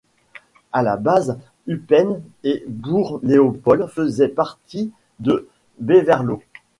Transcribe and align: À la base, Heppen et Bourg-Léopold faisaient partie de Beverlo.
À 0.73 0.81
la 0.81 0.97
base, 0.97 1.37
Heppen 1.67 2.23
et 2.43 2.65
Bourg-Léopold 2.67 3.85
faisaient 3.85 4.29
partie 4.29 4.91
de 5.19 5.47
Beverlo. 5.79 6.41